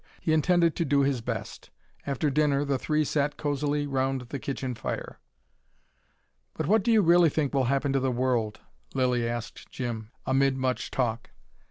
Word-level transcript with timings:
He 0.19 0.33
intended 0.33 0.75
to 0.77 0.83
do 0.83 1.01
his 1.01 1.21
best. 1.21 1.69
After 2.07 2.31
dinner 2.31 2.65
the 2.65 2.79
three 2.79 3.05
sat 3.05 3.37
cosily 3.37 3.85
round 3.85 4.21
the 4.29 4.39
kitchen 4.39 4.73
fire. 4.73 5.19
"But 6.55 6.65
what 6.65 6.81
do 6.81 6.91
you 6.91 7.03
really 7.03 7.29
think 7.29 7.53
will 7.53 7.65
happen 7.65 7.93
to 7.93 7.99
the 7.99 8.09
world?" 8.09 8.61
Lilly 8.95 9.29
asked 9.29 9.69
Jim, 9.69 10.09
amid 10.25 10.57
much 10.57 10.89
talk. 10.89 11.29